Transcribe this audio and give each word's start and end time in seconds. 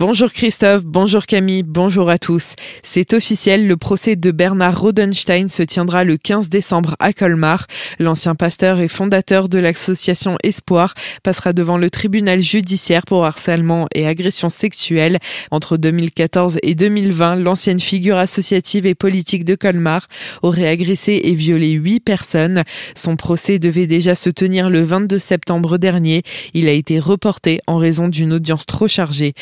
Bonjour 0.00 0.32
Christophe, 0.32 0.82
bonjour 0.86 1.26
Camille, 1.26 1.62
bonjour 1.62 2.08
à 2.08 2.16
tous. 2.16 2.54
C'est 2.82 3.12
officiel, 3.12 3.66
le 3.66 3.76
procès 3.76 4.16
de 4.16 4.30
Bernard 4.30 4.80
Rodenstein 4.80 5.50
se 5.50 5.62
tiendra 5.62 6.04
le 6.04 6.16
15 6.16 6.48
décembre 6.48 6.96
à 7.00 7.12
Colmar. 7.12 7.66
L'ancien 7.98 8.34
pasteur 8.34 8.80
et 8.80 8.88
fondateur 8.88 9.50
de 9.50 9.58
l'association 9.58 10.38
Espoir 10.42 10.94
passera 11.22 11.52
devant 11.52 11.76
le 11.76 11.90
tribunal 11.90 12.40
judiciaire 12.40 13.04
pour 13.04 13.26
harcèlement 13.26 13.88
et 13.94 14.06
agression 14.06 14.48
sexuelle. 14.48 15.18
Entre 15.50 15.76
2014 15.76 16.56
et 16.62 16.74
2020, 16.74 17.36
l'ancienne 17.36 17.78
figure 17.78 18.16
associative 18.16 18.86
et 18.86 18.94
politique 18.94 19.44
de 19.44 19.54
Colmar 19.54 20.08
aurait 20.40 20.66
agressé 20.66 21.20
et 21.24 21.34
violé 21.34 21.72
huit 21.72 22.00
personnes. 22.00 22.64
Son 22.94 23.16
procès 23.16 23.58
devait 23.58 23.86
déjà 23.86 24.14
se 24.14 24.30
tenir 24.30 24.70
le 24.70 24.80
22 24.80 25.18
septembre 25.18 25.76
dernier. 25.76 26.22
Il 26.54 26.68
a 26.68 26.72
été 26.72 26.98
reporté 26.98 27.60
en 27.66 27.76
raison 27.76 28.08
d'une 28.08 28.32
audience 28.32 28.64
trop 28.64 28.88
chargée. 28.88 29.34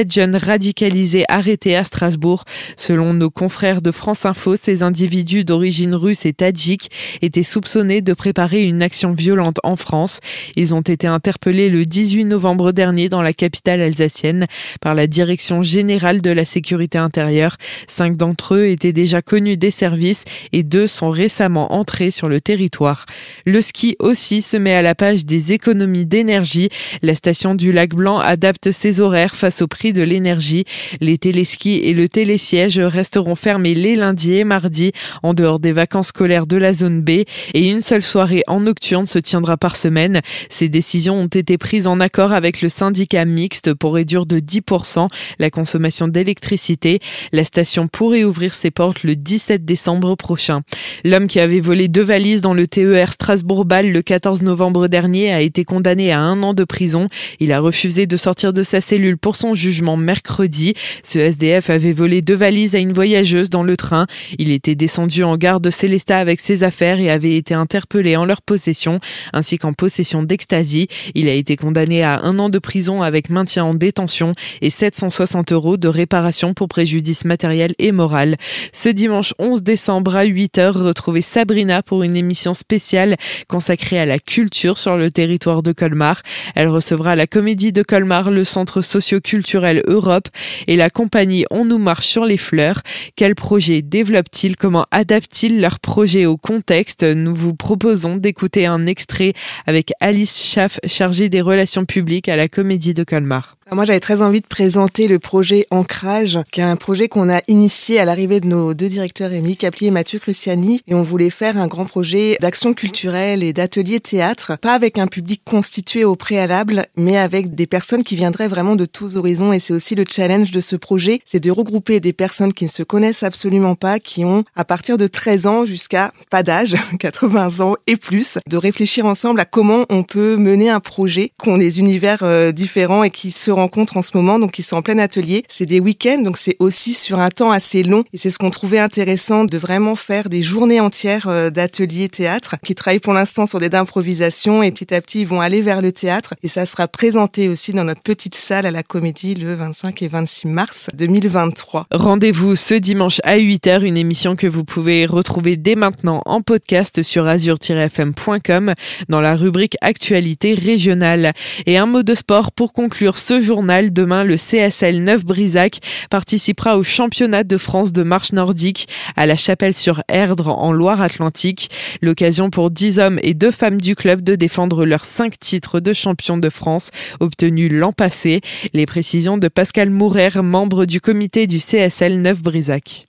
Sept 0.00 0.14
jeunes 0.14 0.36
radicalisés 0.36 1.26
arrêtés 1.28 1.76
à 1.76 1.84
Strasbourg. 1.84 2.44
Selon 2.78 3.12
nos 3.12 3.28
confrères 3.28 3.82
de 3.82 3.90
France 3.90 4.24
Info, 4.24 4.56
ces 4.56 4.82
individus 4.82 5.44
d'origine 5.44 5.94
russe 5.94 6.24
et 6.24 6.32
tadjik 6.32 6.90
étaient 7.20 7.42
soupçonnés 7.42 8.00
de 8.00 8.14
préparer 8.14 8.64
une 8.64 8.80
action 8.80 9.12
violente 9.12 9.58
en 9.62 9.76
France. 9.76 10.20
Ils 10.56 10.74
ont 10.74 10.80
été 10.80 11.06
interpellés 11.06 11.68
le 11.68 11.84
18 11.84 12.24
novembre 12.24 12.72
dernier 12.72 13.10
dans 13.10 13.20
la 13.20 13.34
capitale 13.34 13.82
alsacienne 13.82 14.46
par 14.80 14.94
la 14.94 15.06
Direction 15.06 15.62
générale 15.62 16.22
de 16.22 16.30
la 16.30 16.46
sécurité 16.46 16.96
intérieure. 16.96 17.58
Cinq 17.86 18.16
d'entre 18.16 18.54
eux 18.54 18.68
étaient 18.68 18.94
déjà 18.94 19.20
connus 19.20 19.58
des 19.58 19.70
services 19.70 20.24
et 20.52 20.62
deux 20.62 20.86
sont 20.86 21.10
récemment 21.10 21.74
entrés 21.74 22.10
sur 22.10 22.30
le 22.30 22.40
territoire. 22.40 23.04
Le 23.44 23.60
ski 23.60 23.96
aussi 23.98 24.40
se 24.40 24.56
met 24.56 24.72
à 24.72 24.80
la 24.80 24.94
page 24.94 25.26
des 25.26 25.52
économies 25.52 26.06
d'énergie. 26.06 26.70
La 27.02 27.14
station 27.14 27.54
du 27.54 27.70
Lac 27.70 27.90
Blanc 27.90 28.18
adapte 28.18 28.72
ses 28.72 29.02
horaires 29.02 29.36
face 29.36 29.60
au 29.60 29.66
prix 29.66 29.89
de 29.92 30.02
l'énergie. 30.02 30.64
Les 31.00 31.18
téléskis 31.18 31.80
et 31.84 31.92
le 31.92 32.08
télésiège 32.08 32.78
resteront 32.78 33.34
fermés 33.34 33.74
les 33.74 33.96
lundis 33.96 34.34
et 34.34 34.44
mardis 34.44 34.92
en 35.22 35.34
dehors 35.34 35.60
des 35.60 35.72
vacances 35.72 36.08
scolaires 36.08 36.46
de 36.46 36.56
la 36.56 36.72
zone 36.72 37.02
B 37.02 37.10
et 37.10 37.68
une 37.68 37.80
seule 37.80 38.02
soirée 38.02 38.42
en 38.46 38.60
nocturne 38.60 39.06
se 39.06 39.18
tiendra 39.18 39.56
par 39.56 39.76
semaine. 39.76 40.20
Ces 40.48 40.68
décisions 40.68 41.16
ont 41.16 41.26
été 41.26 41.58
prises 41.58 41.86
en 41.86 42.00
accord 42.00 42.32
avec 42.32 42.62
le 42.62 42.68
syndicat 42.68 43.24
mixte 43.24 43.74
pour 43.74 43.94
réduire 43.94 44.26
de 44.26 44.38
10% 44.38 45.08
la 45.38 45.50
consommation 45.50 46.08
d'électricité. 46.08 46.98
La 47.32 47.44
station 47.44 47.88
pourrait 47.88 48.24
ouvrir 48.24 48.54
ses 48.54 48.70
portes 48.70 49.02
le 49.02 49.16
17 49.16 49.64
décembre 49.64 50.14
prochain. 50.16 50.62
L'homme 51.04 51.26
qui 51.26 51.40
avait 51.40 51.60
volé 51.60 51.88
deux 51.88 52.02
valises 52.02 52.42
dans 52.42 52.54
le 52.54 52.66
TER 52.66 53.12
Strasbourg-Bâle 53.12 53.90
le 53.90 54.02
14 54.02 54.42
novembre 54.42 54.88
dernier 54.88 55.32
a 55.32 55.40
été 55.40 55.64
condamné 55.64 56.12
à 56.12 56.20
un 56.20 56.42
an 56.42 56.54
de 56.54 56.64
prison. 56.64 57.06
Il 57.38 57.52
a 57.52 57.60
refusé 57.60 58.06
de 58.06 58.16
sortir 58.16 58.52
de 58.52 58.62
sa 58.62 58.80
cellule 58.80 59.18
pour 59.18 59.36
son 59.36 59.54
jugement 59.54 59.79
mercredi. 59.96 60.74
Ce 61.02 61.18
SDF 61.18 61.70
avait 61.70 61.92
volé 61.92 62.22
deux 62.22 62.34
valises 62.34 62.74
à 62.74 62.78
une 62.78 62.92
voyageuse 62.92 63.50
dans 63.50 63.62
le 63.62 63.76
train. 63.76 64.06
Il 64.38 64.50
était 64.50 64.74
descendu 64.74 65.24
en 65.24 65.36
gare 65.36 65.60
de 65.60 65.70
Célestat 65.70 66.18
avec 66.18 66.40
ses 66.40 66.64
affaires 66.64 67.00
et 67.00 67.10
avait 67.10 67.36
été 67.36 67.54
interpellé 67.54 68.16
en 68.16 68.24
leur 68.24 68.42
possession, 68.42 69.00
ainsi 69.32 69.58
qu'en 69.58 69.72
possession 69.72 70.22
d'ecstasy. 70.22 70.88
Il 71.14 71.28
a 71.28 71.34
été 71.34 71.56
condamné 71.56 72.02
à 72.02 72.20
un 72.22 72.38
an 72.38 72.48
de 72.48 72.58
prison 72.58 73.02
avec 73.02 73.30
maintien 73.30 73.64
en 73.64 73.74
détention 73.74 74.34
et 74.60 74.70
760 74.70 75.52
euros 75.52 75.76
de 75.76 75.88
réparation 75.88 76.54
pour 76.54 76.68
préjudice 76.68 77.24
matériel 77.24 77.74
et 77.78 77.92
moral. 77.92 78.36
Ce 78.72 78.88
dimanche 78.88 79.34
11 79.38 79.62
décembre 79.62 80.16
à 80.16 80.24
8h, 80.24 80.70
retrouvez 80.70 81.22
Sabrina 81.22 81.82
pour 81.82 82.02
une 82.02 82.16
émission 82.16 82.54
spéciale 82.54 83.16
consacrée 83.48 84.00
à 84.00 84.06
la 84.06 84.18
culture 84.18 84.78
sur 84.78 84.96
le 84.96 85.10
territoire 85.10 85.62
de 85.62 85.72
Colmar. 85.72 86.22
Elle 86.54 86.68
recevra 86.68 87.16
la 87.16 87.26
comédie 87.26 87.72
de 87.72 87.82
Colmar, 87.82 88.30
le 88.30 88.44
centre 88.44 88.82
socio-culturel 88.82 89.69
Europe 89.72 90.28
et 90.66 90.76
la 90.76 90.90
compagnie 90.90 91.44
On 91.50 91.64
nous 91.64 91.78
marche 91.78 92.06
sur 92.06 92.24
les 92.24 92.36
fleurs. 92.36 92.82
Quels 93.16 93.34
projets 93.34 93.82
développent-ils 93.82 94.56
Comment 94.56 94.86
adaptent-ils 94.90 95.60
leurs 95.60 95.80
projets 95.80 96.26
au 96.26 96.36
contexte? 96.36 97.02
Nous 97.02 97.34
vous 97.34 97.54
proposons 97.54 98.16
d'écouter 98.16 98.66
un 98.66 98.86
extrait 98.86 99.32
avec 99.66 99.92
Alice 100.00 100.42
Schaff, 100.42 100.80
chargée 100.86 101.28
des 101.28 101.40
relations 101.40 101.84
publiques 101.84 102.28
à 102.28 102.36
la 102.36 102.48
Comédie 102.48 102.94
de 102.94 103.04
Colmar. 103.04 103.56
Moi, 103.72 103.84
j'avais 103.84 104.00
très 104.00 104.20
envie 104.20 104.40
de 104.40 104.46
présenter 104.48 105.06
le 105.06 105.20
projet 105.20 105.64
Ancrage, 105.70 106.40
qui 106.50 106.60
est 106.60 106.64
un 106.64 106.74
projet 106.74 107.06
qu'on 107.06 107.30
a 107.30 107.40
initié 107.46 108.00
à 108.00 108.04
l'arrivée 108.04 108.40
de 108.40 108.48
nos 108.48 108.74
deux 108.74 108.88
directeurs, 108.88 109.32
Émilie 109.32 109.56
Capli 109.56 109.86
et 109.86 109.92
Mathieu 109.92 110.18
Cruciani. 110.18 110.80
Et 110.88 110.94
on 110.94 111.02
voulait 111.02 111.30
faire 111.30 111.56
un 111.56 111.68
grand 111.68 111.84
projet 111.84 112.36
d'action 112.40 112.74
culturelle 112.74 113.44
et 113.44 113.52
d'atelier 113.52 114.00
théâtre, 114.00 114.58
pas 114.60 114.74
avec 114.74 114.98
un 114.98 115.06
public 115.06 115.42
constitué 115.44 116.02
au 116.02 116.16
préalable, 116.16 116.86
mais 116.96 117.16
avec 117.16 117.54
des 117.54 117.68
personnes 117.68 118.02
qui 118.02 118.16
viendraient 118.16 118.48
vraiment 118.48 118.74
de 118.74 118.86
tous 118.86 119.16
horizons. 119.16 119.52
Et 119.52 119.60
c'est 119.60 119.72
aussi 119.72 119.94
le 119.94 120.04
challenge 120.08 120.50
de 120.50 120.60
ce 120.60 120.74
projet, 120.74 121.20
c'est 121.24 121.38
de 121.38 121.52
regrouper 121.52 122.00
des 122.00 122.12
personnes 122.12 122.52
qui 122.52 122.64
ne 122.64 122.70
se 122.70 122.82
connaissent 122.82 123.22
absolument 123.22 123.76
pas, 123.76 124.00
qui 124.00 124.24
ont 124.24 124.42
à 124.56 124.64
partir 124.64 124.98
de 124.98 125.06
13 125.06 125.46
ans 125.46 125.64
jusqu'à 125.64 126.12
pas 126.28 126.42
d'âge, 126.42 126.74
80 126.98 127.60
ans 127.60 127.76
et 127.86 127.94
plus, 127.94 128.38
de 128.48 128.56
réfléchir 128.56 129.06
ensemble 129.06 129.38
à 129.38 129.44
comment 129.44 129.84
on 129.90 130.02
peut 130.02 130.34
mener 130.36 130.70
un 130.70 130.80
projet, 130.80 131.30
qui 131.40 131.48
ont 131.48 131.56
des 131.56 131.78
univers 131.78 132.24
euh, 132.24 132.50
différents 132.50 133.04
et 133.04 133.10
qui 133.10 133.30
seront 133.30 133.59
rencontrent 133.60 133.96
en 133.96 134.02
ce 134.02 134.10
moment, 134.14 134.38
donc 134.38 134.58
ils 134.58 134.62
sont 134.62 134.76
en 134.76 134.82
plein 134.82 134.98
atelier. 134.98 135.44
C'est 135.48 135.66
des 135.66 135.80
week-ends, 135.80 136.20
donc 136.20 136.36
c'est 136.36 136.56
aussi 136.58 136.92
sur 136.92 137.18
un 137.18 137.30
temps 137.30 137.50
assez 137.50 137.82
long. 137.82 138.04
Et 138.12 138.18
c'est 138.18 138.30
ce 138.30 138.38
qu'on 138.38 138.50
trouvait 138.50 138.78
intéressant 138.78 139.44
de 139.44 139.58
vraiment 139.58 139.94
faire 139.94 140.28
des 140.28 140.42
journées 140.42 140.80
entières 140.80 141.28
euh, 141.28 141.48
d'ateliers 141.50 142.08
théâtre, 142.08 142.56
qui 142.62 142.74
travaillent 142.74 143.00
pour 143.00 143.14
l'instant 143.14 143.46
sur 143.46 143.60
des 143.60 143.70
d'improvisation 143.70 144.62
et 144.62 144.70
petit 144.70 144.92
à 144.92 145.00
petit 145.00 145.20
ils 145.20 145.26
vont 145.26 145.40
aller 145.40 145.62
vers 145.62 145.80
le 145.80 145.92
théâtre. 145.92 146.34
Et 146.42 146.48
ça 146.48 146.66
sera 146.66 146.88
présenté 146.88 147.48
aussi 147.48 147.72
dans 147.72 147.84
notre 147.84 148.02
petite 148.02 148.34
salle 148.34 148.66
à 148.66 148.70
la 148.70 148.82
Comédie 148.82 149.34
le 149.34 149.54
25 149.54 150.02
et 150.02 150.08
26 150.08 150.48
mars 150.48 150.90
2023. 150.94 151.86
Rendez-vous 151.90 152.56
ce 152.56 152.74
dimanche 152.74 153.20
à 153.24 153.36
8h, 153.36 153.84
une 153.84 153.96
émission 153.96 154.36
que 154.36 154.46
vous 154.46 154.64
pouvez 154.64 155.06
retrouver 155.06 155.56
dès 155.56 155.74
maintenant 155.74 156.22
en 156.26 156.42
podcast 156.42 157.02
sur 157.02 157.26
azur-fm.com 157.26 158.74
dans 159.08 159.20
la 159.20 159.36
rubrique 159.36 159.76
Actualité 159.80 160.54
régionale. 160.54 161.32
Et 161.66 161.78
un 161.78 161.86
mot 161.86 162.02
de 162.02 162.14
sport 162.14 162.52
pour 162.52 162.72
conclure 162.72 163.18
ce 163.18 163.40
jour 163.40 163.49
journal. 163.50 163.92
Demain, 163.92 164.22
le 164.22 164.36
CSL 164.36 165.02
9 165.02 165.24
Brisac 165.24 165.80
participera 166.08 166.78
au 166.78 166.84
championnat 166.84 167.42
de 167.42 167.56
France 167.56 167.92
de 167.92 168.04
marche 168.04 168.32
nordique 168.32 168.86
à 169.16 169.26
la 169.26 169.34
Chapelle-sur-Erdre 169.34 170.50
en 170.56 170.70
Loire-Atlantique. 170.70 171.68
L'occasion 172.00 172.48
pour 172.48 172.70
10 172.70 173.00
hommes 173.00 173.18
et 173.24 173.34
2 173.34 173.50
femmes 173.50 173.80
du 173.80 173.96
club 173.96 174.22
de 174.22 174.36
défendre 174.36 174.84
leurs 174.84 175.04
5 175.04 175.36
titres 175.36 175.80
de 175.80 175.92
champion 175.92 176.38
de 176.38 176.48
France 176.48 176.92
obtenus 177.18 177.72
l'an 177.72 177.90
passé. 177.90 178.40
Les 178.72 178.86
précisions 178.86 179.36
de 179.36 179.48
Pascal 179.48 179.90
Mourer, 179.90 180.30
membre 180.44 180.84
du 180.84 181.00
comité 181.00 181.48
du 181.48 181.58
CSL 181.58 182.22
9 182.22 182.42
Brisac. 182.42 183.08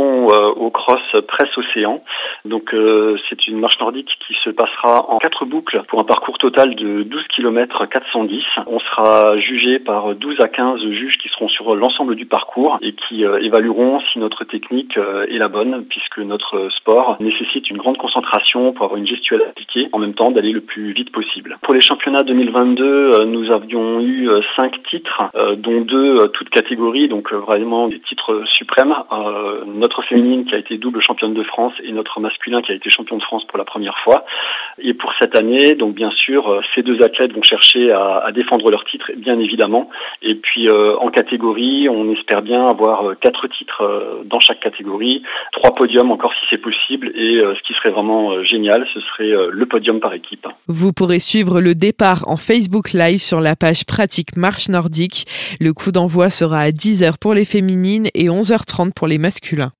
Euh, 0.00 0.52
au 0.56 0.70
cross 0.70 1.00
Presse 1.28 1.56
Océan. 1.56 2.02
Donc 2.44 2.72
euh, 2.74 3.16
c'est 3.28 3.46
une 3.46 3.58
marche 3.58 3.78
nordique 3.80 4.10
qui 4.26 4.34
se 4.44 4.50
passera 4.50 5.10
en 5.10 5.18
quatre 5.18 5.44
boucles 5.44 5.82
pour 5.88 6.00
un 6.00 6.04
parcours 6.04 6.38
total 6.38 6.74
de 6.74 7.02
12 7.02 7.22
km 7.34 7.86
410. 7.86 8.42
On 8.66 8.78
sera 8.80 9.38
jugé 9.38 9.78
par 9.78 10.14
12 10.14 10.40
à 10.40 10.48
15 10.48 10.80
juges 10.90 11.18
qui 11.18 11.28
seront 11.28 11.48
sur 11.48 11.74
l'ensemble 11.74 12.16
du 12.16 12.26
parcours 12.26 12.78
et 12.82 12.92
qui 12.92 13.24
euh, 13.24 13.40
évalueront 13.40 14.00
si 14.12 14.18
notre 14.18 14.44
technique 14.44 14.96
est 15.28 15.38
la 15.38 15.48
bonne 15.48 15.84
puisque 15.88 16.18
notre 16.18 16.68
sport 16.70 17.16
nécessite 17.20 17.68
une 17.70 17.76
grande 17.76 17.98
concentration 17.98 18.72
pour 18.72 18.86
avoir 18.86 18.98
une 18.98 19.06
gestuelle 19.06 19.42
appliquée 19.42 19.88
en 19.92 19.98
même 19.98 20.14
temps 20.14 20.30
d'aller 20.30 20.52
le 20.52 20.60
plus 20.60 20.92
vite 20.92 21.12
possible. 21.12 21.58
Pour 21.62 21.74
les 21.74 21.80
championnats 21.80 22.22
2022, 22.22 23.24
nous 23.24 23.50
avions 23.50 24.00
eu 24.00 24.28
cinq 24.56 24.82
titres 24.84 25.22
dont 25.58 25.80
deux 25.82 26.28
toutes 26.28 26.50
catégories 26.50 27.08
donc 27.08 27.32
vraiment 27.32 27.88
des 27.88 28.00
titres 28.00 28.42
suprêmes 28.46 28.94
euh, 29.12 29.64
notre 29.90 30.06
féminine 30.06 30.44
qui 30.44 30.54
a 30.54 30.58
été 30.58 30.78
double 30.78 31.02
championne 31.02 31.34
de 31.34 31.42
France 31.42 31.72
et 31.82 31.90
notre 31.90 32.20
masculin 32.20 32.62
qui 32.62 32.70
a 32.70 32.76
été 32.76 32.90
champion 32.90 33.16
de 33.16 33.22
France 33.22 33.44
pour 33.48 33.58
la 33.58 33.64
première 33.64 33.98
fois. 34.04 34.24
Et 34.78 34.94
pour 34.94 35.12
cette 35.18 35.36
année, 35.36 35.74
donc 35.74 35.94
bien 35.94 36.12
sûr, 36.12 36.48
euh, 36.48 36.60
ces 36.74 36.82
deux 36.82 37.02
athlètes 37.02 37.32
vont 37.32 37.42
chercher 37.42 37.90
à, 37.90 38.30
défendre 38.32 38.70
leur 38.70 38.84
titre, 38.84 39.10
bien 39.16 39.38
évidemment. 39.40 39.90
Et 40.22 40.36
puis 40.36 40.68
euh, 40.68 40.96
en 40.98 41.10
catégorie, 41.10 41.88
on 41.88 42.12
espère 42.12 42.42
bien 42.42 42.66
avoir 42.66 43.18
quatre 43.20 43.48
titres 43.48 44.22
dans 44.26 44.38
chaque 44.38 44.60
catégorie, 44.60 45.22
trois 45.52 45.74
podiums 45.74 46.12
encore 46.12 46.32
si 46.34 46.46
c'est 46.50 46.62
possible. 46.62 47.08
Et 47.16 47.40
ce 47.40 47.62
qui 47.66 47.72
serait 47.74 47.90
vraiment 47.90 48.44
génial, 48.44 48.86
ce 48.94 49.00
serait 49.00 49.32
le 49.50 49.66
podium 49.66 49.98
par 49.98 50.14
équipe. 50.14 50.46
Vous 50.68 50.92
pourrez 50.92 51.18
suivre 51.18 51.60
le 51.60 51.74
départ 51.74 52.28
en 52.28 52.36
Facebook 52.36 52.92
Live 52.92 53.18
sur 53.18 53.40
la 53.40 53.56
page 53.56 53.84
pratique 53.84 54.36
marche 54.36 54.68
nordique. 54.68 55.24
Le 55.58 55.72
coup 55.72 55.90
d'envoi 55.90 56.30
sera 56.30 56.60
à 56.60 56.70
10h 56.70 57.18
pour 57.20 57.34
les 57.34 57.44
féminines 57.44 58.06
et 58.14 58.26
11h30 58.28 58.92
pour 58.92 59.08
les 59.08 59.18
masculins. 59.18 59.72